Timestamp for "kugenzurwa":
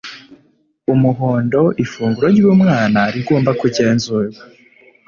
3.61-4.41